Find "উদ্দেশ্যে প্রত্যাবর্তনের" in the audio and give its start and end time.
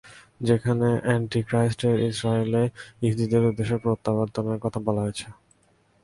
3.45-4.59